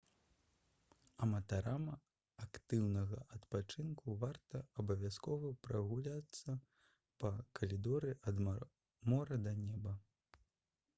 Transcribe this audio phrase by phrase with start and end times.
[1.25, 1.83] аматарам
[2.45, 6.59] актыўнага адпачынку варта абавязкова прагуляцца
[7.23, 8.45] па «калідоры ад
[9.11, 9.99] мора да неба»